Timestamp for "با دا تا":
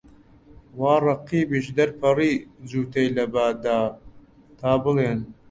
3.33-4.71